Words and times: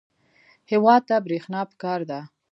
هېواد 0.71 1.01
ته 1.09 1.15
برېښنا 1.25 1.61
پکار 1.69 1.99
ده 2.09 2.19